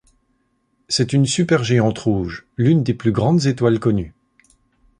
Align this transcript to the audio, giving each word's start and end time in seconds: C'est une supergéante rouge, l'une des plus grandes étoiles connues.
C'est 0.89 1.13
une 1.13 1.27
supergéante 1.27 1.99
rouge, 1.99 2.47
l'une 2.57 2.81
des 2.81 2.95
plus 2.95 3.11
grandes 3.11 3.45
étoiles 3.45 3.77
connues. 3.79 4.15